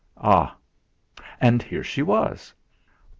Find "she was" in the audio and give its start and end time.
1.83-2.55